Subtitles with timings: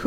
[0.00, 0.04] I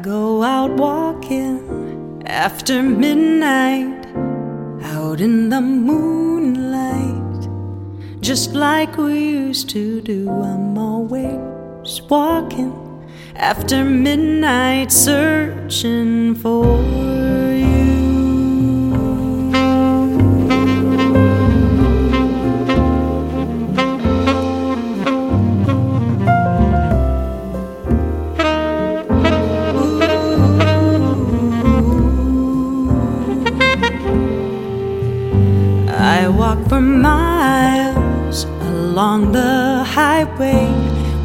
[0.00, 4.06] go out walking after midnight,
[4.84, 7.48] out in the moonlight,
[8.20, 10.30] just like we used to do.
[10.30, 12.72] I'm always walking
[13.34, 17.61] after midnight, searching for you.
[36.72, 40.64] For miles along the highway.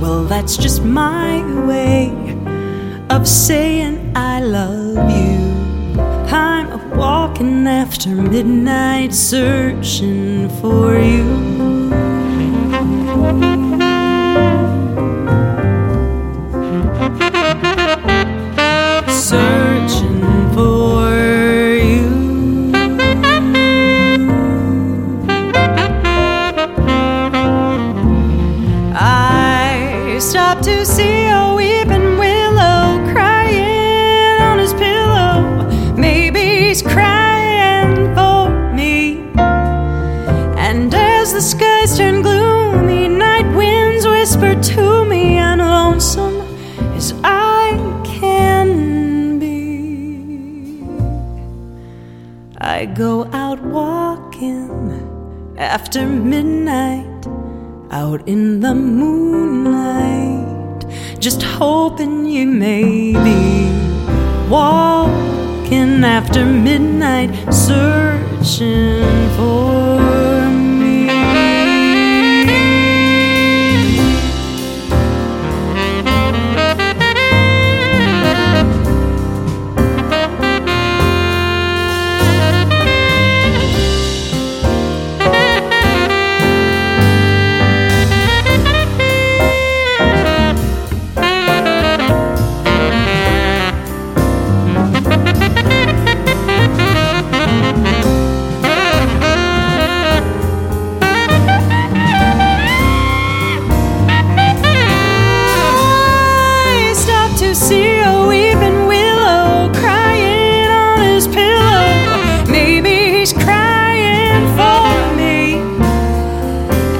[0.01, 2.11] Well, that's just my way
[3.09, 5.39] of saying I love you.
[6.35, 11.76] I'm walking after midnight, searching for you.
[30.47, 35.67] I stopped to see a weeping willow crying on his pillow.
[35.97, 39.19] Maybe he's crying for me.
[40.67, 46.39] And as the skies turn gloomy, night winds whisper to me, I'm lonesome
[46.95, 50.81] as I can be.
[52.57, 54.71] I go out walking
[55.57, 57.27] after midnight
[57.91, 60.16] out in the moonlight,
[61.19, 63.69] just hoping you may be
[64.49, 68.96] walking after midnight, searching
[107.57, 112.45] see a weeping willow crying on his pillow.
[112.47, 115.57] Maybe he's crying for me.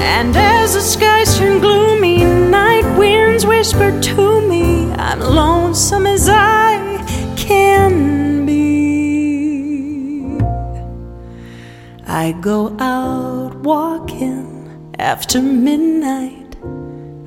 [0.02, 6.76] And as the skies turn gloomy, night winds whisper to me, I'm lonesome as I
[7.36, 8.58] can be.
[12.04, 16.56] I go out walking after midnight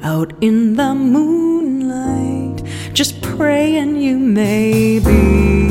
[0.03, 1.50] out in the moonlight,
[2.94, 5.69] just praying you may be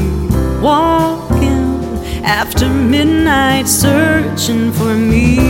[0.60, 1.60] walking
[2.24, 5.49] after midnight, searching for me.